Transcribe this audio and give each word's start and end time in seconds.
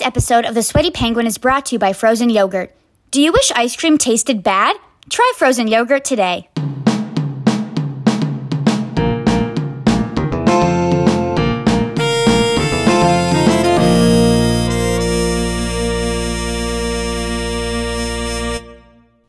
This 0.00 0.06
episode 0.06 0.46
of 0.46 0.54
The 0.54 0.62
Sweaty 0.62 0.90
Penguin 0.90 1.26
is 1.26 1.36
brought 1.36 1.66
to 1.66 1.74
you 1.74 1.78
by 1.78 1.92
Frozen 1.92 2.30
Yogurt. 2.30 2.74
Do 3.10 3.20
you 3.20 3.32
wish 3.32 3.52
ice 3.54 3.76
cream 3.76 3.98
tasted 3.98 4.42
bad? 4.42 4.74
Try 5.10 5.30
frozen 5.36 5.68
yogurt 5.68 6.06
today. 6.06 6.48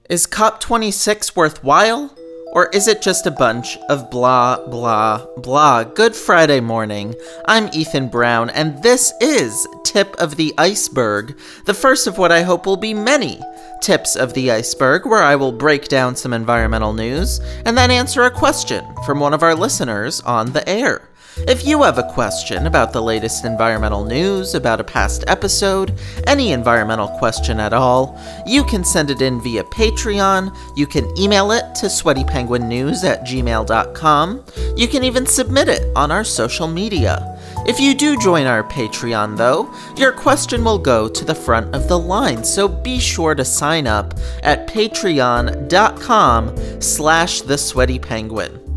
Is 0.09 0.25
COP26 0.25 1.35
worthwhile? 1.35 2.15
Or 2.53 2.67
is 2.73 2.89
it 2.89 3.01
just 3.01 3.25
a 3.25 3.31
bunch 3.31 3.77
of 3.87 4.11
blah, 4.11 4.67
blah, 4.67 5.25
blah? 5.37 5.85
Good 5.85 6.13
Friday 6.13 6.59
morning. 6.59 7.15
I'm 7.45 7.69
Ethan 7.71 8.09
Brown, 8.09 8.49
and 8.49 8.83
this 8.83 9.13
is 9.21 9.65
Tip 9.85 10.15
of 10.19 10.35
the 10.35 10.53
Iceberg, 10.57 11.37
the 11.65 11.73
first 11.73 12.07
of 12.07 12.17
what 12.17 12.31
I 12.31 12.41
hope 12.41 12.65
will 12.65 12.75
be 12.75 12.93
many 12.93 13.39
tips 13.81 14.17
of 14.17 14.33
the 14.33 14.51
iceberg, 14.51 15.05
where 15.05 15.23
I 15.23 15.37
will 15.37 15.53
break 15.53 15.87
down 15.87 16.15
some 16.17 16.33
environmental 16.33 16.91
news 16.91 17.39
and 17.65 17.77
then 17.77 17.89
answer 17.89 18.23
a 18.23 18.31
question 18.31 18.85
from 19.05 19.21
one 19.21 19.33
of 19.33 19.43
our 19.43 19.55
listeners 19.55 20.19
on 20.21 20.51
the 20.51 20.67
air. 20.67 21.07
If 21.37 21.65
you 21.65 21.81
have 21.83 21.97
a 21.97 22.11
question 22.11 22.67
about 22.67 22.91
the 22.91 23.01
latest 23.01 23.45
environmental 23.45 24.03
news, 24.03 24.53
about 24.53 24.81
a 24.81 24.83
past 24.83 25.23
episode, 25.27 25.97
any 26.27 26.51
environmental 26.51 27.07
question 27.07 27.59
at 27.59 27.71
all, 27.73 28.19
you 28.45 28.63
can 28.65 28.83
send 28.83 29.09
it 29.09 29.21
in 29.21 29.41
via 29.41 29.63
Patreon. 29.63 30.55
You 30.75 30.85
can 30.87 31.17
email 31.17 31.51
it 31.51 31.73
to 31.75 31.85
sweatypenguinnews 31.85 33.05
at 33.05 33.25
gmail.com. 33.25 34.45
You 34.75 34.87
can 34.87 35.03
even 35.03 35.25
submit 35.25 35.69
it 35.69 35.95
on 35.95 36.11
our 36.11 36.25
social 36.25 36.67
media. 36.67 37.39
If 37.65 37.79
you 37.79 37.95
do 37.95 38.17
join 38.19 38.45
our 38.45 38.63
Patreon, 38.63 39.37
though, 39.37 39.73
your 39.95 40.11
question 40.11 40.63
will 40.63 40.79
go 40.79 41.07
to 41.07 41.23
the 41.23 41.35
front 41.35 41.73
of 41.73 41.87
the 41.87 41.99
line, 41.99 42.43
so 42.43 42.67
be 42.67 42.99
sure 42.99 43.35
to 43.35 43.45
sign 43.45 43.87
up 43.87 44.15
at 44.43 44.67
patreon.com 44.67 46.55
slash 46.81 47.41
the 47.41 47.57
sweaty 47.57 47.99
penguin. 47.99 48.70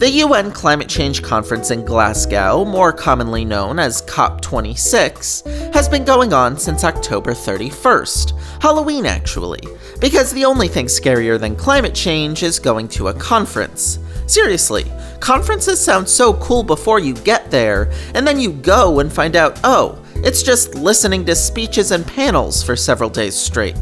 The 0.00 0.10
UN 0.24 0.50
Climate 0.50 0.88
Change 0.88 1.22
Conference 1.22 1.70
in 1.70 1.84
Glasgow, 1.84 2.64
more 2.64 2.90
commonly 2.90 3.44
known 3.44 3.78
as 3.78 4.00
COP26, 4.00 5.74
has 5.74 5.90
been 5.90 6.06
going 6.06 6.32
on 6.32 6.56
since 6.56 6.84
October 6.84 7.32
31st. 7.32 8.62
Halloween, 8.62 9.04
actually. 9.04 9.60
Because 10.00 10.32
the 10.32 10.46
only 10.46 10.68
thing 10.68 10.86
scarier 10.86 11.38
than 11.38 11.54
climate 11.54 11.94
change 11.94 12.42
is 12.42 12.58
going 12.58 12.88
to 12.88 13.08
a 13.08 13.14
conference. 13.14 13.98
Seriously, 14.26 14.90
conferences 15.20 15.78
sound 15.78 16.08
so 16.08 16.32
cool 16.32 16.62
before 16.62 16.98
you 16.98 17.12
get 17.12 17.50
there, 17.50 17.92
and 18.14 18.26
then 18.26 18.40
you 18.40 18.54
go 18.54 19.00
and 19.00 19.12
find 19.12 19.36
out, 19.36 19.60
oh, 19.64 20.02
it's 20.24 20.42
just 20.42 20.76
listening 20.76 21.26
to 21.26 21.34
speeches 21.34 21.90
and 21.90 22.06
panels 22.06 22.62
for 22.62 22.74
several 22.74 23.10
days 23.10 23.36
straight. 23.36 23.76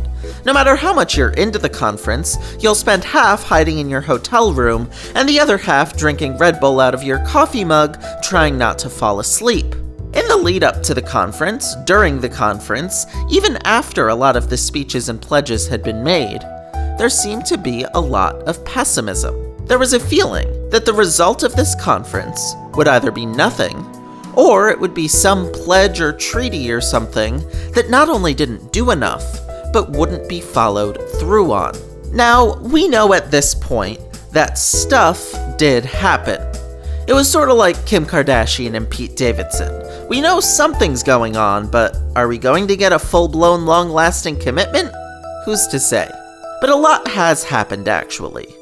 No 0.48 0.54
matter 0.54 0.76
how 0.76 0.94
much 0.94 1.14
you're 1.14 1.32
into 1.32 1.58
the 1.58 1.68
conference, 1.68 2.38
you'll 2.58 2.74
spend 2.74 3.04
half 3.04 3.42
hiding 3.42 3.80
in 3.80 3.90
your 3.90 4.00
hotel 4.00 4.50
room 4.50 4.90
and 5.14 5.28
the 5.28 5.38
other 5.38 5.58
half 5.58 5.94
drinking 5.94 6.38
Red 6.38 6.58
Bull 6.58 6.80
out 6.80 6.94
of 6.94 7.02
your 7.02 7.18
coffee 7.26 7.66
mug, 7.66 8.02
trying 8.22 8.56
not 8.56 8.78
to 8.78 8.88
fall 8.88 9.20
asleep. 9.20 9.74
In 10.14 10.26
the 10.26 10.38
lead 10.38 10.64
up 10.64 10.82
to 10.84 10.94
the 10.94 11.02
conference, 11.02 11.74
during 11.84 12.18
the 12.18 12.30
conference, 12.30 13.04
even 13.30 13.58
after 13.66 14.08
a 14.08 14.14
lot 14.14 14.36
of 14.36 14.48
the 14.48 14.56
speeches 14.56 15.10
and 15.10 15.20
pledges 15.20 15.68
had 15.68 15.82
been 15.82 16.02
made, 16.02 16.40
there 16.96 17.10
seemed 17.10 17.44
to 17.44 17.58
be 17.58 17.84
a 17.92 18.00
lot 18.00 18.36
of 18.48 18.64
pessimism. 18.64 19.54
There 19.66 19.78
was 19.78 19.92
a 19.92 20.00
feeling 20.00 20.70
that 20.70 20.86
the 20.86 20.94
result 20.94 21.42
of 21.42 21.56
this 21.56 21.74
conference 21.74 22.54
would 22.72 22.88
either 22.88 23.10
be 23.10 23.26
nothing, 23.26 23.76
or 24.34 24.70
it 24.70 24.80
would 24.80 24.94
be 24.94 25.08
some 25.08 25.52
pledge 25.52 26.00
or 26.00 26.14
treaty 26.14 26.72
or 26.72 26.80
something 26.80 27.36
that 27.74 27.90
not 27.90 28.08
only 28.08 28.32
didn't 28.32 28.72
do 28.72 28.92
enough, 28.92 29.44
but 29.72 29.90
wouldn't 29.90 30.28
be 30.28 30.40
followed 30.40 30.98
through 31.18 31.52
on. 31.52 31.74
Now, 32.12 32.58
we 32.58 32.88
know 32.88 33.12
at 33.12 33.30
this 33.30 33.54
point 33.54 34.00
that 34.32 34.58
stuff 34.58 35.34
did 35.56 35.84
happen. 35.84 36.40
It 37.06 37.14
was 37.14 37.30
sort 37.30 37.48
of 37.48 37.56
like 37.56 37.86
Kim 37.86 38.04
Kardashian 38.04 38.74
and 38.74 38.88
Pete 38.90 39.16
Davidson. 39.16 40.08
We 40.08 40.20
know 40.20 40.40
something's 40.40 41.02
going 41.02 41.36
on, 41.36 41.70
but 41.70 41.96
are 42.16 42.28
we 42.28 42.38
going 42.38 42.66
to 42.68 42.76
get 42.76 42.92
a 42.92 42.98
full 42.98 43.28
blown, 43.28 43.64
long 43.64 43.90
lasting 43.90 44.38
commitment? 44.40 44.92
Who's 45.44 45.66
to 45.68 45.80
say? 45.80 46.10
But 46.60 46.70
a 46.70 46.76
lot 46.76 47.08
has 47.08 47.44
happened 47.44 47.88
actually. 47.88 48.54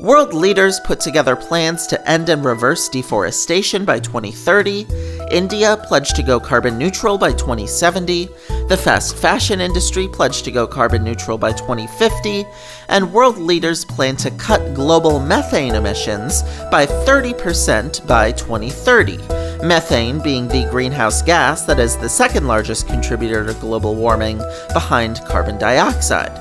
World 0.00 0.34
leaders 0.34 0.80
put 0.80 0.98
together 0.98 1.36
plans 1.36 1.86
to 1.86 2.10
end 2.10 2.28
and 2.28 2.44
reverse 2.44 2.88
deforestation 2.88 3.84
by 3.84 4.00
2030. 4.00 4.86
India 5.30 5.76
pledged 5.84 6.16
to 6.16 6.22
go 6.22 6.40
carbon 6.40 6.76
neutral 6.76 7.16
by 7.16 7.32
2070. 7.32 8.28
The 8.66 8.78
fast 8.78 9.18
fashion 9.18 9.60
industry 9.60 10.08
pledged 10.08 10.46
to 10.46 10.50
go 10.50 10.66
carbon 10.66 11.04
neutral 11.04 11.36
by 11.36 11.52
2050. 11.52 12.46
And 12.88 13.12
world 13.12 13.36
leaders 13.36 13.84
plan 13.84 14.16
to 14.16 14.30
cut 14.32 14.72
global 14.72 15.20
methane 15.20 15.74
emissions 15.74 16.42
by 16.70 16.86
30% 16.86 18.06
by 18.06 18.32
2030. 18.32 19.18
Methane 19.66 20.18
being 20.18 20.48
the 20.48 20.66
greenhouse 20.70 21.20
gas 21.20 21.66
that 21.66 21.78
is 21.78 21.98
the 21.98 22.08
second 22.08 22.46
largest 22.46 22.88
contributor 22.88 23.44
to 23.44 23.52
global 23.60 23.96
warming 23.96 24.38
behind 24.72 25.20
carbon 25.26 25.58
dioxide. 25.58 26.32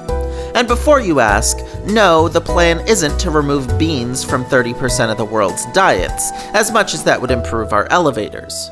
And 0.56 0.66
before 0.66 1.02
you 1.02 1.20
ask, 1.20 1.58
no, 1.86 2.30
the 2.30 2.40
plan 2.40 2.88
isn't 2.88 3.20
to 3.20 3.32
remove 3.32 3.78
beans 3.78 4.24
from 4.24 4.46
30% 4.46 5.12
of 5.12 5.18
the 5.18 5.26
world's 5.26 5.66
diets, 5.74 6.32
as 6.54 6.72
much 6.72 6.94
as 6.94 7.04
that 7.04 7.20
would 7.20 7.32
improve 7.32 7.74
our 7.74 7.86
elevators. 7.92 8.70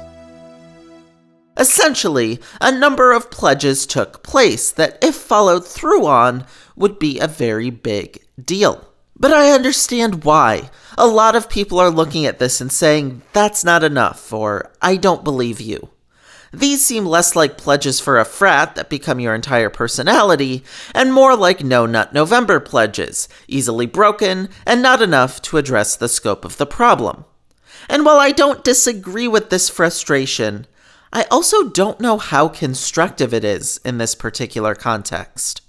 Essentially, 1.57 2.39
a 2.59 2.71
number 2.71 3.11
of 3.11 3.29
pledges 3.29 3.85
took 3.85 4.23
place 4.23 4.71
that, 4.71 4.97
if 5.03 5.15
followed 5.15 5.67
through 5.67 6.05
on, 6.05 6.45
would 6.75 6.97
be 6.97 7.19
a 7.19 7.27
very 7.27 7.69
big 7.69 8.23
deal. 8.43 8.87
But 9.17 9.33
I 9.33 9.51
understand 9.51 10.23
why. 10.23 10.71
A 10.97 11.05
lot 11.05 11.35
of 11.35 11.49
people 11.49 11.79
are 11.79 11.91
looking 11.91 12.25
at 12.25 12.39
this 12.39 12.61
and 12.61 12.71
saying, 12.71 13.21
that's 13.33 13.63
not 13.63 13.83
enough, 13.83 14.33
or 14.33 14.71
I 14.81 14.95
don't 14.95 15.23
believe 15.23 15.61
you. 15.61 15.89
These 16.53 16.83
seem 16.83 17.05
less 17.05 17.35
like 17.35 17.57
pledges 17.57 17.99
for 17.99 18.19
a 18.19 18.25
frat 18.25 18.75
that 18.75 18.89
become 18.89 19.19
your 19.19 19.35
entire 19.35 19.69
personality, 19.69 20.63
and 20.93 21.13
more 21.13 21.35
like 21.35 21.63
No 21.63 21.85
Nut 21.85 22.13
November 22.13 22.59
pledges, 22.59 23.29
easily 23.47 23.85
broken 23.85 24.49
and 24.65 24.81
not 24.81 25.01
enough 25.01 25.41
to 25.43 25.57
address 25.57 25.95
the 25.95 26.09
scope 26.09 26.43
of 26.43 26.57
the 26.57 26.65
problem. 26.65 27.23
And 27.87 28.05
while 28.05 28.17
I 28.17 28.31
don't 28.31 28.63
disagree 28.63 29.27
with 29.27 29.49
this 29.49 29.69
frustration, 29.69 30.67
I 31.13 31.25
also 31.29 31.67
don't 31.67 31.99
know 31.99 32.17
how 32.17 32.47
constructive 32.47 33.33
it 33.33 33.43
is 33.43 33.81
in 33.83 33.97
this 33.97 34.15
particular 34.15 34.73
context. 34.73 35.61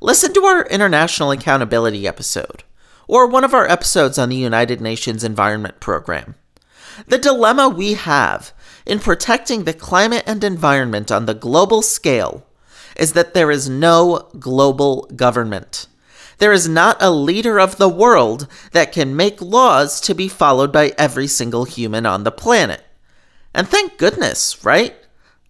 Listen 0.00 0.34
to 0.34 0.44
our 0.44 0.66
International 0.66 1.30
Accountability 1.30 2.06
episode, 2.06 2.62
or 3.08 3.26
one 3.26 3.42
of 3.42 3.54
our 3.54 3.66
episodes 3.66 4.18
on 4.18 4.28
the 4.28 4.36
United 4.36 4.82
Nations 4.82 5.24
Environment 5.24 5.80
Program. 5.80 6.34
The 7.06 7.16
dilemma 7.16 7.70
we 7.70 7.94
have 7.94 8.52
in 8.84 8.98
protecting 8.98 9.64
the 9.64 9.72
climate 9.72 10.24
and 10.26 10.44
environment 10.44 11.10
on 11.10 11.24
the 11.24 11.34
global 11.34 11.80
scale 11.80 12.46
is 12.94 13.14
that 13.14 13.32
there 13.32 13.50
is 13.50 13.70
no 13.70 14.28
global 14.38 15.08
government. 15.16 15.86
There 16.36 16.52
is 16.52 16.68
not 16.68 17.00
a 17.00 17.10
leader 17.10 17.58
of 17.58 17.78
the 17.78 17.88
world 17.88 18.46
that 18.72 18.92
can 18.92 19.16
make 19.16 19.40
laws 19.40 20.02
to 20.02 20.14
be 20.14 20.28
followed 20.28 20.70
by 20.70 20.92
every 20.98 21.28
single 21.28 21.64
human 21.64 22.04
on 22.04 22.24
the 22.24 22.32
planet. 22.32 22.82
And 23.54 23.68
thank 23.68 23.98
goodness, 23.98 24.64
right? 24.64 24.94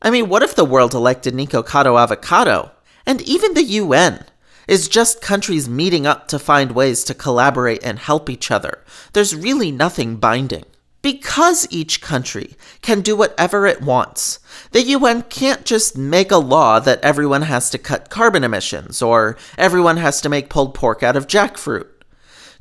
I 0.01 0.11
mean, 0.11 0.29
what 0.29 0.43
if 0.43 0.55
the 0.55 0.65
world 0.65 0.95
elected 0.95 1.35
Nico 1.35 1.63
Nikocado 1.63 2.01
Avocado? 2.01 2.73
And 3.07 3.21
even 3.23 3.55
the 3.55 3.65
UN 3.65 4.25
is 4.69 4.89
just 4.89 5.21
countries 5.21 5.69
meeting 5.69 6.07
up 6.07 6.29
to 6.29 6.39
find 6.39 6.73
ways 6.73 7.05
to 7.05 7.15
collaborate 7.15 7.83
and 7.85 7.99
help 7.99 8.31
each 8.31 8.51
other. 8.51 8.83
There's 9.13 9.35
really 9.35 9.71
nothing 9.71 10.17
binding. 10.17 10.65
Because 11.03 11.67
each 11.69 12.01
country 12.01 12.55
can 12.81 13.01
do 13.01 13.17
whatever 13.17 13.67
it 13.67 13.83
wants, 13.83 14.39
the 14.71 14.85
UN 14.85 15.23
can't 15.23 15.65
just 15.65 15.99
make 15.99 16.31
a 16.31 16.37
law 16.37 16.79
that 16.79 17.01
everyone 17.03 17.43
has 17.43 17.71
to 17.71 17.79
cut 17.79 18.09
carbon 18.09 18.45
emissions 18.45 19.03
or 19.03 19.37
everyone 19.59 19.97
has 19.97 20.21
to 20.21 20.29
make 20.29 20.49
pulled 20.49 20.75
pork 20.75 21.03
out 21.03 21.17
of 21.17 21.27
jackfruit. 21.27 21.89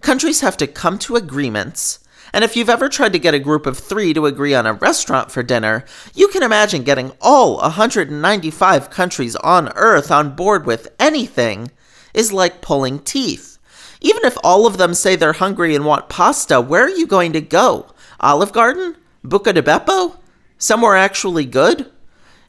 Countries 0.02 0.42
have 0.42 0.58
to 0.58 0.66
come 0.66 0.98
to 1.00 1.16
agreements, 1.16 2.00
and 2.34 2.44
if 2.44 2.56
you've 2.56 2.70
ever 2.70 2.88
tried 2.88 3.14
to 3.14 3.20
get 3.20 3.34
a 3.34 3.40
group 3.40 3.66
of 3.66 3.78
three 3.78 4.14
to 4.14 4.26
agree 4.26 4.54
on 4.54 4.66
a 4.66 4.74
restaurant 4.74 5.32
for 5.32 5.44
dinner, 5.44 5.86
you 6.14 6.28
can 6.30 6.44
imagine 6.44 6.84
getting 6.84 7.12
all 7.20 7.58
195 7.58 8.90
countries 8.90 9.36
on 9.38 9.70
Earth 9.76 10.12
on 10.12 10.36
board 10.36 10.66
with 10.66 10.94
anything 11.00 11.72
is 12.14 12.32
like 12.32 12.62
pulling 12.62 13.00
teeth. 13.00 13.58
Even 14.00 14.26
if 14.26 14.38
all 14.44 14.66
of 14.66 14.78
them 14.78 14.94
say 14.94 15.16
they're 15.16 15.34
hungry 15.34 15.76
and 15.76 15.86
want 15.86 16.10
pasta, 16.10 16.60
where 16.60 16.86
are 16.86 16.90
you 16.90 17.06
going 17.06 17.34
to 17.34 17.42
go? 17.42 17.88
Olive 18.20 18.52
Garden? 18.52 18.96
Buca 19.24 19.54
di 19.54 19.62
Beppo? 19.62 20.18
Somewhere 20.58 20.96
actually 20.96 21.46
good? 21.46 21.92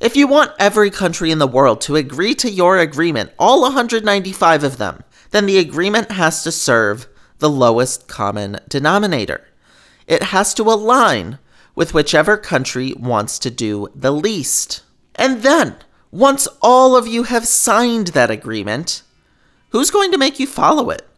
If 0.00 0.16
you 0.16 0.26
want 0.26 0.52
every 0.58 0.90
country 0.90 1.30
in 1.30 1.38
the 1.38 1.46
world 1.46 1.80
to 1.82 1.96
agree 1.96 2.34
to 2.36 2.50
your 2.50 2.78
agreement, 2.78 3.30
all 3.38 3.62
195 3.62 4.64
of 4.64 4.78
them, 4.78 5.04
then 5.30 5.46
the 5.46 5.58
agreement 5.58 6.10
has 6.10 6.42
to 6.42 6.50
serve 6.50 7.06
the 7.38 7.50
lowest 7.50 8.08
common 8.08 8.58
denominator. 8.68 9.46
It 10.06 10.24
has 10.24 10.54
to 10.54 10.64
align 10.64 11.38
with 11.74 11.94
whichever 11.94 12.36
country 12.36 12.94
wants 12.98 13.38
to 13.40 13.50
do 13.50 13.88
the 13.94 14.12
least. 14.12 14.82
And 15.14 15.42
then, 15.42 15.76
Once 16.12 16.46
all 16.60 16.94
of 16.94 17.06
you 17.06 17.22
have 17.22 17.46
signed 17.48 18.08
that 18.08 18.30
agreement, 18.30 19.02
who's 19.70 19.90
going 19.90 20.12
to 20.12 20.18
make 20.18 20.38
you 20.38 20.46
follow 20.46 20.90
it? 20.90 21.08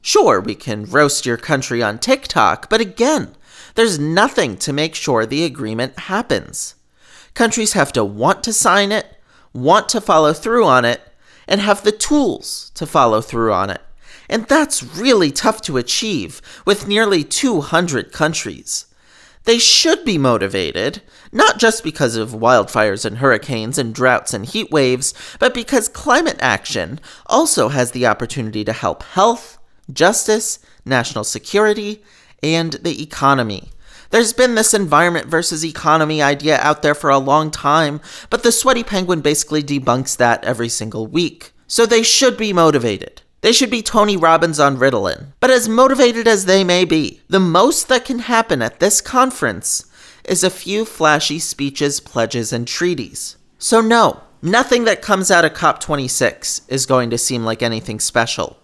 Sure, 0.00 0.40
we 0.40 0.54
can 0.54 0.86
roast 0.86 1.26
your 1.26 1.36
country 1.36 1.82
on 1.82 1.98
TikTok, 1.98 2.70
but 2.70 2.80
again, 2.80 3.36
there's 3.74 3.98
nothing 3.98 4.56
to 4.56 4.72
make 4.72 4.94
sure 4.94 5.26
the 5.26 5.44
agreement 5.44 5.98
happens. 5.98 6.76
Countries 7.34 7.74
have 7.74 7.92
to 7.92 8.02
want 8.02 8.42
to 8.44 8.54
sign 8.54 8.90
it, 8.90 9.18
want 9.52 9.90
to 9.90 10.00
follow 10.00 10.32
through 10.32 10.64
on 10.64 10.86
it, 10.86 11.02
and 11.46 11.60
have 11.60 11.82
the 11.82 11.92
tools 11.92 12.72
to 12.74 12.86
follow 12.86 13.20
through 13.20 13.52
on 13.52 13.68
it. 13.68 13.82
And 14.28 14.46
that's 14.46 14.82
really 14.82 15.30
tough 15.30 15.60
to 15.62 15.76
achieve 15.76 16.40
with 16.64 16.88
nearly 16.88 17.24
200 17.24 18.12
countries. 18.12 18.86
They 19.44 19.58
should 19.58 20.04
be 20.04 20.18
motivated, 20.18 21.02
not 21.32 21.58
just 21.58 21.82
because 21.82 22.14
of 22.14 22.30
wildfires 22.30 23.04
and 23.04 23.18
hurricanes 23.18 23.76
and 23.76 23.94
droughts 23.94 24.32
and 24.32 24.46
heat 24.46 24.70
waves, 24.70 25.14
but 25.40 25.52
because 25.52 25.88
climate 25.88 26.36
action 26.38 27.00
also 27.26 27.68
has 27.68 27.90
the 27.90 28.06
opportunity 28.06 28.64
to 28.64 28.72
help 28.72 29.02
health, 29.02 29.58
justice, 29.92 30.60
national 30.84 31.24
security, 31.24 32.04
and 32.42 32.74
the 32.74 33.02
economy. 33.02 33.70
There's 34.10 34.34
been 34.34 34.54
this 34.54 34.74
environment 34.74 35.26
versus 35.26 35.64
economy 35.64 36.20
idea 36.22 36.58
out 36.58 36.82
there 36.82 36.94
for 36.94 37.10
a 37.10 37.18
long 37.18 37.50
time, 37.50 38.00
but 38.30 38.42
the 38.42 38.52
Sweaty 38.52 38.84
Penguin 38.84 39.22
basically 39.22 39.62
debunks 39.62 40.16
that 40.18 40.44
every 40.44 40.68
single 40.68 41.06
week. 41.06 41.52
So 41.66 41.86
they 41.86 42.02
should 42.02 42.36
be 42.36 42.52
motivated. 42.52 43.21
They 43.42 43.52
should 43.52 43.70
be 43.70 43.82
Tony 43.82 44.16
Robbins 44.16 44.60
on 44.60 44.76
Ritalin. 44.76 45.32
But 45.40 45.50
as 45.50 45.68
motivated 45.68 46.28
as 46.28 46.44
they 46.44 46.62
may 46.62 46.84
be, 46.84 47.22
the 47.28 47.40
most 47.40 47.88
that 47.88 48.04
can 48.04 48.20
happen 48.20 48.62
at 48.62 48.78
this 48.78 49.00
conference 49.00 49.84
is 50.24 50.44
a 50.44 50.50
few 50.50 50.84
flashy 50.84 51.40
speeches, 51.40 51.98
pledges, 51.98 52.52
and 52.52 52.68
treaties. 52.68 53.36
So, 53.58 53.80
no, 53.80 54.20
nothing 54.42 54.84
that 54.84 55.02
comes 55.02 55.28
out 55.28 55.44
of 55.44 55.54
COP26 55.54 56.62
is 56.68 56.86
going 56.86 57.10
to 57.10 57.18
seem 57.18 57.44
like 57.44 57.64
anything 57.64 57.98
special. 57.98 58.58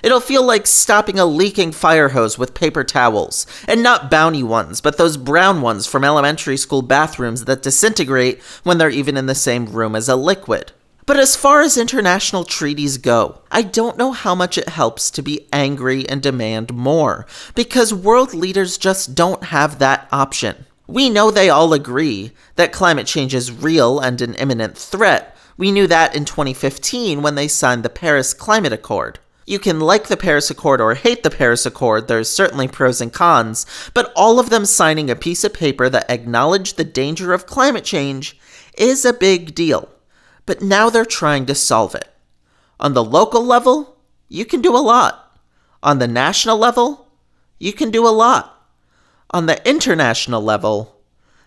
It'll 0.00 0.20
feel 0.20 0.44
like 0.44 0.68
stopping 0.68 1.18
a 1.18 1.26
leaking 1.26 1.72
fire 1.72 2.10
hose 2.10 2.38
with 2.38 2.54
paper 2.54 2.84
towels, 2.84 3.46
and 3.66 3.82
not 3.82 4.12
bounty 4.12 4.44
ones, 4.44 4.80
but 4.80 4.96
those 4.96 5.16
brown 5.16 5.60
ones 5.60 5.88
from 5.88 6.04
elementary 6.04 6.56
school 6.56 6.82
bathrooms 6.82 7.46
that 7.46 7.62
disintegrate 7.62 8.40
when 8.62 8.78
they're 8.78 8.90
even 8.90 9.16
in 9.16 9.26
the 9.26 9.34
same 9.34 9.66
room 9.66 9.96
as 9.96 10.08
a 10.08 10.14
liquid. 10.14 10.70
But 11.10 11.18
as 11.18 11.34
far 11.34 11.60
as 11.60 11.76
international 11.76 12.44
treaties 12.44 12.96
go, 12.96 13.40
I 13.50 13.62
don't 13.62 13.98
know 13.98 14.12
how 14.12 14.36
much 14.36 14.56
it 14.56 14.68
helps 14.68 15.10
to 15.10 15.22
be 15.22 15.48
angry 15.52 16.08
and 16.08 16.22
demand 16.22 16.72
more, 16.72 17.26
because 17.56 17.92
world 17.92 18.32
leaders 18.32 18.78
just 18.78 19.16
don't 19.16 19.42
have 19.42 19.80
that 19.80 20.06
option. 20.12 20.66
We 20.86 21.10
know 21.10 21.32
they 21.32 21.50
all 21.50 21.72
agree 21.72 22.30
that 22.54 22.70
climate 22.70 23.08
change 23.08 23.34
is 23.34 23.50
real 23.50 23.98
and 23.98 24.22
an 24.22 24.36
imminent 24.36 24.78
threat. 24.78 25.36
We 25.56 25.72
knew 25.72 25.88
that 25.88 26.14
in 26.14 26.26
2015 26.26 27.22
when 27.22 27.34
they 27.34 27.48
signed 27.48 27.82
the 27.82 27.88
Paris 27.88 28.32
Climate 28.32 28.72
Accord. 28.72 29.18
You 29.46 29.58
can 29.58 29.80
like 29.80 30.06
the 30.06 30.16
Paris 30.16 30.48
Accord 30.48 30.80
or 30.80 30.94
hate 30.94 31.24
the 31.24 31.28
Paris 31.30 31.66
Accord, 31.66 32.06
there's 32.06 32.30
certainly 32.30 32.68
pros 32.68 33.00
and 33.00 33.12
cons, 33.12 33.66
but 33.94 34.12
all 34.14 34.38
of 34.38 34.50
them 34.50 34.64
signing 34.64 35.10
a 35.10 35.16
piece 35.16 35.42
of 35.42 35.54
paper 35.54 35.88
that 35.88 36.08
acknowledged 36.08 36.76
the 36.76 36.84
danger 36.84 37.32
of 37.32 37.46
climate 37.46 37.82
change 37.82 38.38
is 38.78 39.04
a 39.04 39.12
big 39.12 39.56
deal. 39.56 39.88
But 40.50 40.62
now 40.62 40.90
they're 40.90 41.04
trying 41.04 41.46
to 41.46 41.54
solve 41.54 41.94
it. 41.94 42.08
On 42.80 42.92
the 42.92 43.04
local 43.04 43.40
level, 43.40 43.98
you 44.28 44.44
can 44.44 44.60
do 44.60 44.76
a 44.76 44.82
lot. 44.82 45.38
On 45.80 46.00
the 46.00 46.08
national 46.08 46.58
level, 46.58 47.06
you 47.60 47.72
can 47.72 47.92
do 47.92 48.04
a 48.04 48.10
lot. 48.10 48.66
On 49.30 49.46
the 49.46 49.64
international 49.64 50.42
level, 50.42 50.96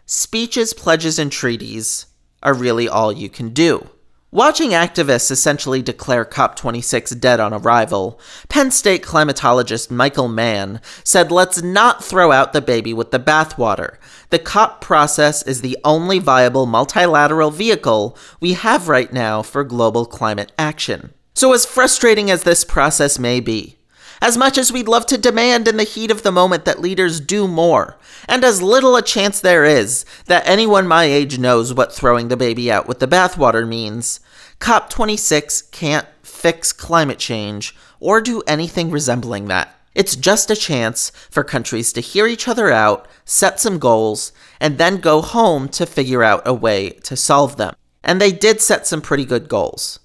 speeches, 0.06 0.74
pledges, 0.74 1.20
and 1.20 1.30
treaties 1.30 2.06
are 2.42 2.54
really 2.54 2.88
all 2.88 3.12
you 3.12 3.28
can 3.28 3.50
do. 3.50 3.90
Watching 4.34 4.72
activists 4.72 5.30
essentially 5.30 5.84
declare 5.84 6.26
COP26 6.26 7.20
dead 7.20 7.40
on 7.40 7.54
arrival, 7.54 8.20
Penn 8.50 8.72
State 8.72 9.04
climatologist 9.04 9.92
Michael 9.92 10.28
Mann 10.28 10.82
said, 11.04 11.32
Let's 11.32 11.62
not 11.62 12.04
throw 12.04 12.32
out 12.32 12.52
the 12.52 12.60
baby 12.60 12.96
with 12.96 13.12
the 13.12 13.20
bathwater. 13.20 13.98
The 14.32 14.40
COP 14.40 14.82
process 14.82 15.44
is 15.44 15.62
the 15.62 15.78
only 15.84 16.18
viable 16.18 16.66
multilateral 16.66 17.52
vehicle 17.52 18.18
we 18.40 18.54
have 18.54 18.88
right 18.90 19.14
now 19.14 19.44
for 19.44 19.64
global 19.64 20.08
climate 20.08 20.52
action. 20.58 21.14
So, 21.36 21.54
as 21.54 21.68
frustrating 21.68 22.32
as 22.32 22.42
this 22.42 22.66
process 22.66 23.20
may 23.20 23.40
be, 23.40 23.78
as 24.24 24.38
much 24.38 24.58
as 24.58 24.72
we'd 24.72 24.88
love 24.88 25.06
to 25.06 25.18
demand 25.18 25.68
in 25.68 25.76
the 25.76 25.84
heat 25.84 26.10
of 26.10 26.24
the 26.24 26.32
moment 26.32 26.64
that 26.64 26.80
leaders 26.80 27.20
do 27.20 27.46
more, 27.46 27.98
and 28.28 28.46
as 28.46 28.62
little 28.62 28.96
a 28.96 29.02
chance 29.02 29.42
there 29.42 29.66
is 29.66 30.06
that 30.28 30.48
anyone 30.48 30.88
my 30.88 31.04
age 31.04 31.38
knows 31.38 31.74
what 31.74 31.94
throwing 31.94 32.30
the 32.30 32.38
baby 32.38 32.72
out 32.72 32.88
with 32.88 33.00
the 33.00 33.08
bathwater 33.08 33.68
means, 33.68 34.22
COP26 34.64 35.72
can't 35.72 36.08
fix 36.22 36.72
climate 36.72 37.20
change 37.20 37.76
or 38.00 38.22
do 38.22 38.42
anything 38.48 38.90
resembling 38.90 39.50
that. 39.50 39.78
It's 39.94 40.16
just 40.16 40.50
a 40.50 40.56
chance 40.56 41.10
for 41.30 41.44
countries 41.44 41.92
to 41.92 42.00
hear 42.00 42.28
each 42.28 42.48
other 42.48 42.72
out, 42.72 43.06
set 43.26 43.60
some 43.60 43.78
goals, 43.78 44.32
and 44.62 44.78
then 44.78 45.02
go 45.02 45.22
home 45.22 45.68
to 45.68 45.86
figure 45.86 46.24
out 46.24 46.44
a 46.46 46.54
way 46.54 46.92
to 47.04 47.18
solve 47.18 47.58
them. 47.58 47.76
And 48.06 48.22
they 48.22 48.32
did 48.32 48.62
set 48.62 48.88
some 48.88 49.02
pretty 49.02 49.26
good 49.26 49.50
goals. 49.50 50.00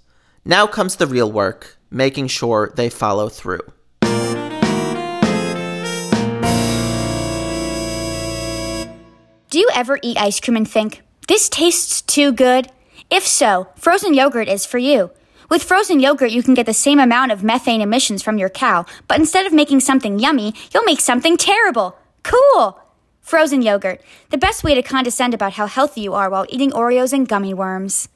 Now 0.44 0.66
comes 0.66 0.96
the 0.96 1.06
real 1.06 1.30
work, 1.30 1.76
making 1.88 2.26
sure 2.26 2.72
they 2.74 2.90
follow 2.90 3.28
through. 3.28 3.60
Do 9.50 9.60
you 9.60 9.70
ever 9.72 10.00
eat 10.02 10.18
ice 10.18 10.40
cream 10.40 10.56
and 10.56 10.68
think, 10.68 11.02
this 11.28 11.48
tastes 11.48 12.02
too 12.02 12.32
good? 12.32 12.72
If 13.10 13.26
so, 13.26 13.68
frozen 13.74 14.12
yogurt 14.12 14.48
is 14.48 14.66
for 14.66 14.76
you. 14.76 15.10
With 15.48 15.62
frozen 15.62 15.98
yogurt, 15.98 16.30
you 16.30 16.42
can 16.42 16.52
get 16.52 16.66
the 16.66 16.74
same 16.74 17.00
amount 17.00 17.32
of 17.32 17.42
methane 17.42 17.80
emissions 17.80 18.22
from 18.22 18.36
your 18.36 18.50
cow, 18.50 18.84
but 19.06 19.18
instead 19.18 19.46
of 19.46 19.52
making 19.52 19.80
something 19.80 20.18
yummy, 20.18 20.54
you'll 20.72 20.84
make 20.84 21.00
something 21.00 21.38
terrible. 21.38 21.96
Cool! 22.22 22.78
Frozen 23.22 23.62
yogurt, 23.62 24.02
the 24.28 24.36
best 24.36 24.62
way 24.62 24.74
to 24.74 24.82
condescend 24.82 25.32
about 25.32 25.54
how 25.54 25.66
healthy 25.66 26.02
you 26.02 26.12
are 26.12 26.28
while 26.28 26.44
eating 26.50 26.70
Oreos 26.70 27.14
and 27.14 27.26
gummy 27.26 27.54
worms. 27.54 28.10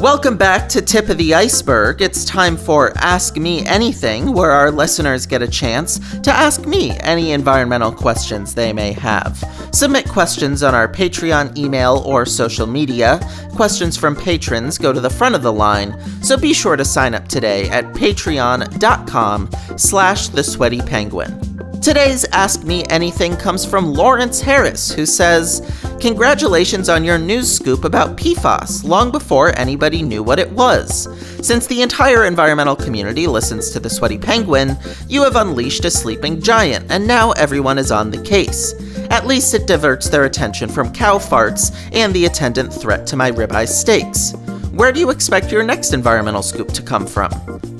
Welcome 0.00 0.36
back 0.36 0.68
to 0.68 0.80
Tip 0.80 1.08
of 1.08 1.18
the 1.18 1.34
Iceberg. 1.34 2.00
It's 2.00 2.24
time 2.24 2.56
for 2.56 2.96
Ask 2.98 3.36
Me 3.36 3.66
Anything, 3.66 4.32
where 4.32 4.52
our 4.52 4.70
listeners 4.70 5.26
get 5.26 5.42
a 5.42 5.48
chance 5.48 5.98
to 6.20 6.30
ask 6.30 6.66
me 6.66 6.96
any 7.00 7.32
environmental 7.32 7.90
questions 7.90 8.54
they 8.54 8.72
may 8.72 8.92
have. 8.92 9.36
Submit 9.72 10.08
questions 10.08 10.62
on 10.62 10.72
our 10.72 10.86
Patreon, 10.86 11.58
email, 11.58 12.04
or 12.06 12.24
social 12.24 12.68
media. 12.68 13.18
Questions 13.56 13.96
from 13.96 14.14
patrons 14.14 14.78
go 14.78 14.92
to 14.92 15.00
the 15.00 15.10
front 15.10 15.34
of 15.34 15.42
the 15.42 15.52
line, 15.52 16.00
so 16.22 16.36
be 16.36 16.54
sure 16.54 16.76
to 16.76 16.84
sign 16.84 17.12
up 17.12 17.26
today 17.26 17.68
at 17.70 17.84
patreon.com 17.86 19.50
slash 19.76 20.28
the 20.28 20.44
sweaty 20.44 20.80
penguin. 20.80 21.40
Today's 21.80 22.24
Ask 22.26 22.62
Me 22.62 22.84
Anything 22.90 23.36
comes 23.36 23.64
from 23.64 23.94
Lawrence 23.94 24.40
Harris, 24.40 24.92
who 24.92 25.06
says, 25.06 25.60
Congratulations 26.00 26.88
on 26.88 27.02
your 27.02 27.18
news 27.18 27.52
scoop 27.52 27.84
about 27.84 28.16
PFAS, 28.16 28.84
long 28.84 29.10
before 29.10 29.58
anybody 29.58 30.00
knew 30.00 30.22
what 30.22 30.38
it 30.38 30.48
was. 30.52 31.08
Since 31.44 31.66
the 31.66 31.82
entire 31.82 32.24
environmental 32.24 32.76
community 32.76 33.26
listens 33.26 33.70
to 33.70 33.80
the 33.80 33.90
Sweaty 33.90 34.16
Penguin, 34.16 34.76
you 35.08 35.24
have 35.24 35.34
unleashed 35.34 35.84
a 35.84 35.90
sleeping 35.90 36.40
giant, 36.40 36.88
and 36.88 37.04
now 37.04 37.32
everyone 37.32 37.78
is 37.78 37.90
on 37.90 38.12
the 38.12 38.22
case. 38.22 38.74
At 39.10 39.26
least 39.26 39.54
it 39.54 39.66
diverts 39.66 40.08
their 40.08 40.24
attention 40.24 40.68
from 40.68 40.92
cow 40.92 41.18
farts 41.18 41.74
and 41.92 42.14
the 42.14 42.26
attendant 42.26 42.72
threat 42.72 43.04
to 43.08 43.16
my 43.16 43.32
ribeye 43.32 43.66
steaks. 43.66 44.34
Where 44.70 44.92
do 44.92 45.00
you 45.00 45.10
expect 45.10 45.50
your 45.50 45.64
next 45.64 45.94
environmental 45.94 46.42
scoop 46.42 46.68
to 46.74 46.82
come 46.82 47.08
from? 47.08 47.30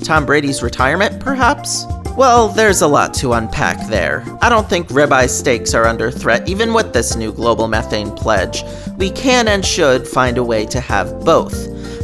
Tom 0.03 0.25
Brady's 0.25 0.61
retirement, 0.61 1.21
perhaps? 1.21 1.85
Well, 2.19 2.49
there's 2.49 2.81
a 2.81 2.87
lot 2.87 3.13
to 3.13 3.31
unpack 3.31 3.87
there. 3.87 4.25
I 4.41 4.49
don't 4.49 4.67
think 4.67 4.89
ribeye 4.89 5.29
steaks 5.29 5.73
are 5.73 5.85
under 5.85 6.11
threat 6.11 6.49
even 6.49 6.73
with 6.73 6.91
this 6.91 7.15
new 7.15 7.31
global 7.31 7.69
methane 7.69 8.11
pledge. 8.11 8.61
We 8.97 9.09
can 9.09 9.47
and 9.47 9.65
should 9.65 10.05
find 10.05 10.37
a 10.37 10.43
way 10.43 10.65
to 10.65 10.81
have 10.81 11.23
both. 11.23 11.55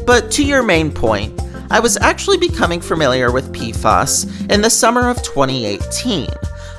But 0.05 0.31
to 0.31 0.45
your 0.45 0.63
main 0.63 0.89
point, 0.89 1.37
I 1.69 1.81
was 1.81 1.97
actually 1.97 2.37
becoming 2.37 2.79
familiar 2.79 3.29
with 3.29 3.51
PFAS 3.51 4.49
in 4.49 4.61
the 4.61 4.69
summer 4.69 5.09
of 5.09 5.21
2018. 5.21 6.29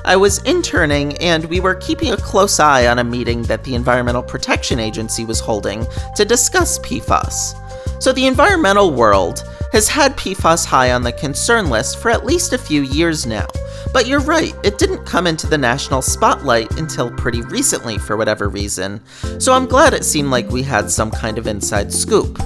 I 0.03 0.15
was 0.15 0.41
interning 0.41 1.15
and 1.17 1.45
we 1.45 1.59
were 1.59 1.75
keeping 1.75 2.13
a 2.13 2.17
close 2.17 2.59
eye 2.59 2.87
on 2.87 2.97
a 2.97 3.03
meeting 3.03 3.43
that 3.43 3.63
the 3.63 3.75
Environmental 3.75 4.23
Protection 4.23 4.79
Agency 4.79 5.25
was 5.25 5.39
holding 5.39 5.85
to 6.15 6.25
discuss 6.25 6.79
PFAS. 6.79 7.53
So 8.01 8.11
the 8.11 8.25
environmental 8.25 8.91
world 8.95 9.43
has 9.71 9.87
had 9.87 10.17
PFAS 10.17 10.65
high 10.65 10.91
on 10.91 11.03
the 11.03 11.11
concern 11.11 11.69
list 11.69 11.99
for 11.99 12.09
at 12.09 12.25
least 12.25 12.53
a 12.53 12.57
few 12.57 12.83
years 12.83 13.25
now. 13.25 13.47
But 13.93 14.07
you're 14.07 14.19
right, 14.19 14.53
it 14.63 14.77
didn't 14.77 15.05
come 15.05 15.27
into 15.27 15.47
the 15.47 15.57
national 15.57 16.01
spotlight 16.01 16.71
until 16.79 17.11
pretty 17.11 17.41
recently 17.41 17.97
for 17.97 18.17
whatever 18.17 18.49
reason, 18.49 19.01
so 19.39 19.53
I'm 19.53 19.65
glad 19.65 19.93
it 19.93 20.05
seemed 20.05 20.29
like 20.29 20.49
we 20.49 20.63
had 20.63 20.89
some 20.89 21.11
kind 21.11 21.37
of 21.37 21.47
inside 21.47 21.93
scoop. 21.93 22.39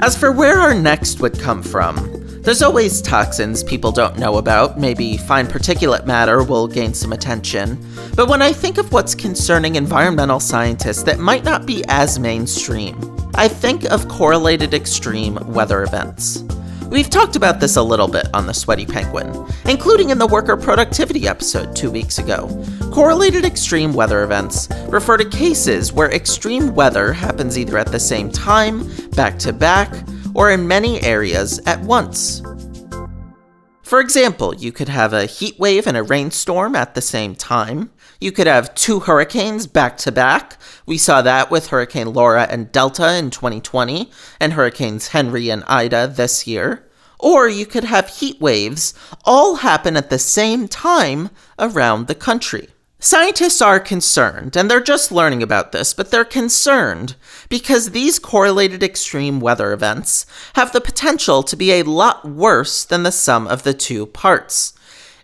As 0.00 0.16
for 0.16 0.32
where 0.32 0.58
our 0.58 0.74
next 0.74 1.20
would 1.20 1.38
come 1.38 1.62
from, 1.62 1.96
There's 2.42 2.60
always 2.60 3.00
toxins 3.00 3.62
people 3.62 3.92
don't 3.92 4.18
know 4.18 4.38
about, 4.38 4.76
maybe 4.76 5.16
fine 5.16 5.46
particulate 5.46 6.06
matter 6.06 6.42
will 6.42 6.66
gain 6.66 6.92
some 6.92 7.12
attention. 7.12 7.78
But 8.16 8.28
when 8.28 8.42
I 8.42 8.52
think 8.52 8.78
of 8.78 8.90
what's 8.90 9.14
concerning 9.14 9.76
environmental 9.76 10.40
scientists 10.40 11.04
that 11.04 11.20
might 11.20 11.44
not 11.44 11.66
be 11.66 11.84
as 11.86 12.18
mainstream, 12.18 12.98
I 13.36 13.46
think 13.46 13.84
of 13.84 14.08
correlated 14.08 14.74
extreme 14.74 15.38
weather 15.54 15.84
events. 15.84 16.42
We've 16.92 17.08
talked 17.08 17.36
about 17.36 17.58
this 17.58 17.76
a 17.76 17.82
little 17.82 18.06
bit 18.06 18.28
on 18.34 18.44
the 18.44 18.52
Sweaty 18.52 18.84
Penguin, 18.84 19.46
including 19.64 20.10
in 20.10 20.18
the 20.18 20.26
worker 20.26 20.58
productivity 20.58 21.26
episode 21.26 21.74
two 21.74 21.90
weeks 21.90 22.18
ago. 22.18 22.62
Correlated 22.92 23.46
extreme 23.46 23.94
weather 23.94 24.24
events 24.24 24.68
refer 24.88 25.16
to 25.16 25.24
cases 25.24 25.90
where 25.90 26.12
extreme 26.12 26.74
weather 26.74 27.14
happens 27.14 27.56
either 27.56 27.78
at 27.78 27.90
the 27.90 27.98
same 27.98 28.30
time, 28.30 28.86
back 29.12 29.38
to 29.38 29.54
back, 29.54 29.90
or 30.34 30.50
in 30.50 30.68
many 30.68 31.00
areas 31.00 31.60
at 31.64 31.80
once. 31.80 32.42
For 33.92 34.00
example, 34.00 34.54
you 34.54 34.72
could 34.72 34.88
have 34.88 35.12
a 35.12 35.26
heat 35.26 35.58
wave 35.58 35.86
and 35.86 35.98
a 35.98 36.02
rainstorm 36.02 36.74
at 36.74 36.94
the 36.94 37.02
same 37.02 37.34
time. 37.34 37.90
You 38.22 38.32
could 38.32 38.46
have 38.46 38.74
two 38.74 39.00
hurricanes 39.00 39.66
back 39.66 39.98
to 39.98 40.10
back. 40.10 40.56
We 40.86 40.96
saw 40.96 41.20
that 41.20 41.50
with 41.50 41.66
Hurricane 41.66 42.14
Laura 42.14 42.46
and 42.48 42.72
Delta 42.72 43.14
in 43.14 43.28
2020, 43.28 44.10
and 44.40 44.54
Hurricanes 44.54 45.08
Henri 45.08 45.50
and 45.50 45.62
Ida 45.66 46.06
this 46.06 46.46
year. 46.46 46.88
Or 47.18 47.50
you 47.50 47.66
could 47.66 47.84
have 47.84 48.08
heat 48.08 48.40
waves 48.40 48.94
all 49.26 49.56
happen 49.56 49.98
at 49.98 50.08
the 50.08 50.18
same 50.18 50.68
time 50.68 51.28
around 51.58 52.06
the 52.06 52.14
country. 52.14 52.70
Scientists 53.04 53.60
are 53.60 53.80
concerned, 53.80 54.56
and 54.56 54.70
they're 54.70 54.80
just 54.80 55.10
learning 55.10 55.42
about 55.42 55.72
this, 55.72 55.92
but 55.92 56.12
they're 56.12 56.24
concerned 56.24 57.16
because 57.48 57.90
these 57.90 58.20
correlated 58.20 58.80
extreme 58.80 59.40
weather 59.40 59.72
events 59.72 60.24
have 60.52 60.72
the 60.72 60.80
potential 60.80 61.42
to 61.42 61.56
be 61.56 61.72
a 61.72 61.82
lot 61.82 62.24
worse 62.24 62.84
than 62.84 63.02
the 63.02 63.10
sum 63.10 63.48
of 63.48 63.64
the 63.64 63.74
two 63.74 64.06
parts. 64.06 64.72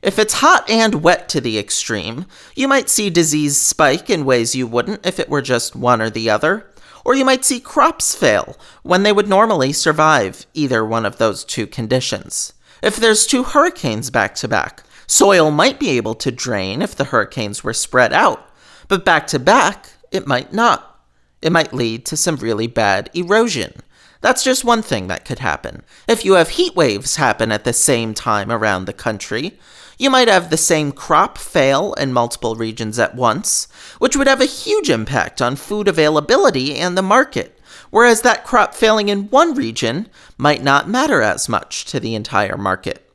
If 0.02 0.18
it's 0.18 0.40
hot 0.40 0.68
and 0.68 1.04
wet 1.04 1.28
to 1.28 1.40
the 1.40 1.56
extreme, 1.56 2.26
you 2.56 2.66
might 2.66 2.88
see 2.88 3.10
disease 3.10 3.56
spike 3.56 4.10
in 4.10 4.24
ways 4.24 4.56
you 4.56 4.66
wouldn't 4.66 5.06
if 5.06 5.20
it 5.20 5.28
were 5.28 5.40
just 5.40 5.76
one 5.76 6.02
or 6.02 6.10
the 6.10 6.28
other, 6.28 6.68
or 7.04 7.14
you 7.14 7.24
might 7.24 7.44
see 7.44 7.60
crops 7.60 8.12
fail 8.12 8.56
when 8.82 9.04
they 9.04 9.12
would 9.12 9.28
normally 9.28 9.72
survive 9.72 10.46
either 10.52 10.84
one 10.84 11.06
of 11.06 11.18
those 11.18 11.44
two 11.44 11.68
conditions. 11.68 12.54
If 12.82 12.96
there's 12.96 13.24
two 13.24 13.44
hurricanes 13.44 14.10
back 14.10 14.34
to 14.36 14.48
back, 14.48 14.82
Soil 15.10 15.50
might 15.50 15.80
be 15.80 15.88
able 15.90 16.14
to 16.14 16.30
drain 16.30 16.82
if 16.82 16.94
the 16.94 17.04
hurricanes 17.04 17.64
were 17.64 17.72
spread 17.72 18.12
out, 18.12 18.46
but 18.88 19.06
back 19.06 19.26
to 19.28 19.38
back, 19.38 19.90
it 20.12 20.26
might 20.26 20.52
not. 20.52 21.00
It 21.40 21.50
might 21.50 21.72
lead 21.72 22.04
to 22.06 22.16
some 22.16 22.36
really 22.36 22.66
bad 22.66 23.08
erosion. 23.14 23.72
That's 24.20 24.44
just 24.44 24.66
one 24.66 24.82
thing 24.82 25.06
that 25.06 25.24
could 25.24 25.38
happen. 25.38 25.82
If 26.06 26.26
you 26.26 26.34
have 26.34 26.50
heat 26.50 26.76
waves 26.76 27.16
happen 27.16 27.50
at 27.50 27.64
the 27.64 27.72
same 27.72 28.12
time 28.12 28.52
around 28.52 28.84
the 28.84 28.92
country, 28.92 29.58
you 29.96 30.10
might 30.10 30.28
have 30.28 30.50
the 30.50 30.58
same 30.58 30.92
crop 30.92 31.38
fail 31.38 31.94
in 31.94 32.12
multiple 32.12 32.54
regions 32.54 32.98
at 32.98 33.14
once, 33.14 33.66
which 33.98 34.14
would 34.14 34.26
have 34.26 34.42
a 34.42 34.46
huge 34.46 34.90
impact 34.90 35.40
on 35.40 35.56
food 35.56 35.88
availability 35.88 36.76
and 36.76 36.98
the 36.98 37.02
market, 37.02 37.58
whereas 37.88 38.20
that 38.22 38.44
crop 38.44 38.74
failing 38.74 39.08
in 39.08 39.30
one 39.30 39.54
region 39.54 40.06
might 40.36 40.62
not 40.62 40.86
matter 40.86 41.22
as 41.22 41.48
much 41.48 41.86
to 41.86 41.98
the 41.98 42.14
entire 42.14 42.58
market. 42.58 43.10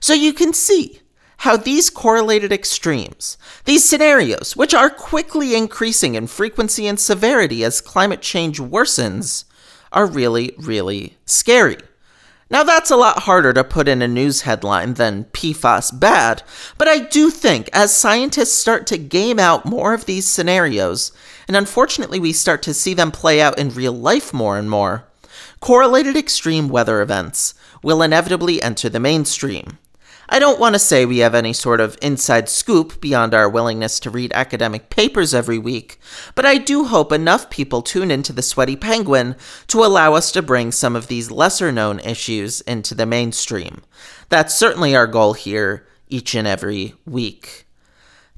So 0.00 0.12
you 0.12 0.32
can 0.32 0.52
see 0.52 1.00
how 1.40 1.56
these 1.56 1.88
correlated 1.88 2.52
extremes, 2.52 3.38
these 3.64 3.82
scenarios, 3.82 4.54
which 4.56 4.74
are 4.74 4.90
quickly 4.90 5.54
increasing 5.54 6.14
in 6.14 6.26
frequency 6.26 6.86
and 6.86 7.00
severity 7.00 7.64
as 7.64 7.80
climate 7.80 8.20
change 8.20 8.60
worsens, 8.60 9.44
are 9.90 10.04
really, 10.04 10.54
really 10.58 11.16
scary. 11.24 11.78
Now, 12.50 12.62
that's 12.62 12.90
a 12.90 12.96
lot 12.96 13.20
harder 13.20 13.54
to 13.54 13.64
put 13.64 13.88
in 13.88 14.02
a 14.02 14.08
news 14.08 14.42
headline 14.42 14.94
than 14.94 15.24
PFAS 15.32 15.98
bad, 15.98 16.42
but 16.76 16.88
I 16.88 16.98
do 16.98 17.30
think 17.30 17.70
as 17.72 17.96
scientists 17.96 18.52
start 18.52 18.86
to 18.88 18.98
game 18.98 19.38
out 19.38 19.64
more 19.64 19.94
of 19.94 20.04
these 20.04 20.26
scenarios, 20.26 21.10
and 21.48 21.56
unfortunately 21.56 22.20
we 22.20 22.34
start 22.34 22.62
to 22.64 22.74
see 22.74 22.92
them 22.92 23.10
play 23.10 23.40
out 23.40 23.58
in 23.58 23.70
real 23.70 23.94
life 23.94 24.34
more 24.34 24.58
and 24.58 24.68
more, 24.68 25.06
correlated 25.60 26.18
extreme 26.18 26.68
weather 26.68 27.00
events 27.00 27.54
will 27.82 28.02
inevitably 28.02 28.60
enter 28.62 28.90
the 28.90 29.00
mainstream. 29.00 29.78
I 30.32 30.38
don't 30.38 30.60
want 30.60 30.76
to 30.76 30.78
say 30.78 31.04
we 31.04 31.18
have 31.18 31.34
any 31.34 31.52
sort 31.52 31.80
of 31.80 31.98
inside 32.00 32.48
scoop 32.48 33.00
beyond 33.00 33.34
our 33.34 33.48
willingness 33.48 33.98
to 34.00 34.10
read 34.10 34.32
academic 34.32 34.88
papers 34.88 35.34
every 35.34 35.58
week, 35.58 35.98
but 36.36 36.46
I 36.46 36.56
do 36.56 36.84
hope 36.84 37.10
enough 37.10 37.50
people 37.50 37.82
tune 37.82 38.12
into 38.12 38.32
the 38.32 38.40
Sweaty 38.40 38.76
Penguin 38.76 39.34
to 39.66 39.84
allow 39.84 40.14
us 40.14 40.30
to 40.30 40.40
bring 40.40 40.70
some 40.70 40.94
of 40.94 41.08
these 41.08 41.32
lesser 41.32 41.72
known 41.72 41.98
issues 41.98 42.60
into 42.60 42.94
the 42.94 43.06
mainstream. 43.06 43.82
That's 44.28 44.54
certainly 44.54 44.94
our 44.94 45.08
goal 45.08 45.32
here 45.32 45.88
each 46.08 46.36
and 46.36 46.46
every 46.46 46.94
week. 47.04 47.66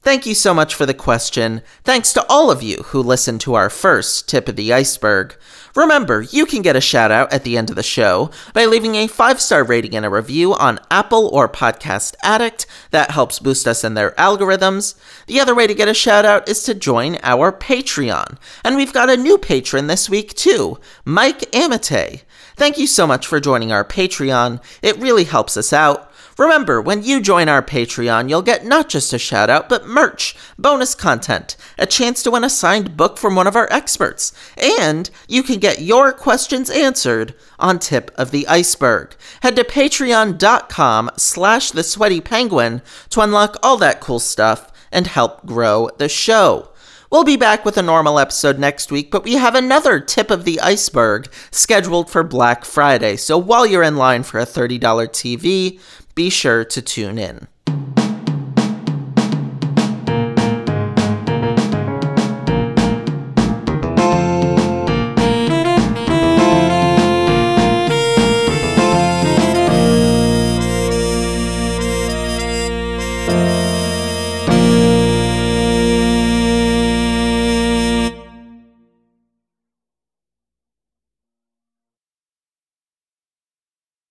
Thank 0.01 0.27
you 0.27 0.35
so 0.35 0.53
much 0.53 0.75
for 0.75 0.87
the 0.87 0.95
question. 0.95 1.63
Thanks 1.85 2.13
to 2.15 2.27
all 2.29 2.51
of 2.51 2.61
you 2.61 2.79
who 2.87 3.03
listened 3.03 3.41
to 3.43 3.55
our 3.55 3.71
first 3.71 4.29
tip 4.29 4.49
of 4.49 4.57
the 4.57 4.73
iceberg. 4.73 5.37
Remember, 5.75 6.21
you 6.21 6.45
can 6.45 6.61
get 6.61 6.77
a 6.77 6.81
shout 6.81 7.11
out 7.11 7.33
at 7.33 7.45
the 7.45 7.57
end 7.57 7.71
of 7.71 7.77
the 7.77 7.83
show 7.83 8.31
by 8.53 8.67
leaving 8.67 8.95
a 8.95 9.07
five 9.07 9.41
star 9.41 9.65
rating 9.65 9.97
and 9.97 10.05
a 10.05 10.11
review 10.11 10.55
on 10.55 10.79
Apple 10.91 11.29
or 11.33 11.49
Podcast 11.49 12.15
Addict. 12.23 12.67
That 12.91 13.13
helps 13.13 13.39
boost 13.39 13.67
us 13.67 13.83
in 13.83 13.95
their 13.95 14.11
algorithms. 14.13 14.95
The 15.27 15.41
other 15.41 15.55
way 15.55 15.67
to 15.67 15.75
get 15.75 15.89
a 15.89 15.95
shout 15.95 16.25
out 16.25 16.49
is 16.49 16.63
to 16.65 16.75
join 16.75 17.19
our 17.23 17.53
Patreon. 17.53 18.37
And 18.65 18.77
we've 18.77 18.93
got 18.93 19.09
a 19.09 19.17
new 19.17 19.39
patron 19.39 19.87
this 19.87 20.11
week, 20.11 20.35
too 20.35 20.79
Mike 21.05 21.45
Amate. 21.55 22.25
Thank 22.57 22.77
you 22.77 22.87
so 22.87 23.07
much 23.07 23.27
for 23.27 23.41
joining 23.41 23.73
our 23.73 23.85
Patreon. 23.85 24.63
It 24.83 24.99
really 24.99 25.25
helps 25.25 25.57
us 25.57 25.73
out. 25.73 26.12
Remember, 26.43 26.83
when 26.83 27.05
you 27.05 27.21
join 27.21 27.49
our 27.49 27.63
Patreon, 27.63 28.29
you'll 28.29 28.43
get 28.43 28.65
not 28.65 28.89
just 28.89 29.13
a 29.13 29.19
shout 29.19 29.49
out, 29.49 29.69
but 29.69 29.87
merch, 29.87 30.35
bonus 30.59 30.93
content, 30.93 31.57
a 31.79 31.87
chance 31.87 32.21
to 32.25 32.33
win 32.33 32.43
a 32.43 32.51
signed 32.51 32.97
book 32.97 33.17
from 33.17 33.37
one 33.37 33.47
of 33.47 33.55
our 33.55 33.73
experts, 33.73 34.33
and 34.57 35.09
you 35.29 35.45
can 35.45 35.61
get 35.61 35.83
your 35.83 36.13
questions 36.13 36.69
answered 36.69 37.37
on 37.61 37.79
Tip 37.79 38.11
of 38.17 38.33
the 38.33 38.45
Iceberg. 38.49 39.15
Head 39.43 39.55
to 39.55 39.63
patreon.com 39.63 41.13
slash 41.17 41.71
the 41.71 41.85
sweaty 41.85 42.21
penguin 42.21 42.83
to 43.11 43.21
unlock 43.21 43.57
all 43.63 43.77
that 43.77 44.01
cool 44.01 44.19
stuff 44.19 44.73
and 44.91 45.07
help 45.07 45.47
grow 45.47 45.91
the 45.99 46.09
show. 46.09 46.73
We'll 47.13 47.25
be 47.25 47.37
back 47.37 47.67
with 47.67 47.77
a 47.77 47.83
normal 47.83 48.19
episode 48.19 48.59
next 48.59 48.91
week, 48.91 49.11
but 49.11 49.23
we 49.23 49.35
have 49.35 49.55
another 49.55 50.01
tip 50.01 50.31
of 50.31 50.47
the 50.47 50.59
iceberg 50.61 51.31
scheduled 51.51 52.09
for 52.09 52.23
Black 52.23 52.65
Friday. 52.65 53.17
So 53.17 53.37
while 53.37 53.67
you're 53.67 53.83
in 53.83 53.97
line 53.97 54.23
for 54.23 54.41
a 54.41 54.47
$30 54.47 54.81
TV, 54.81 55.79
be 56.15 56.31
sure 56.31 56.65
to 56.65 56.83
tune 56.83 57.19
in. 57.19 57.49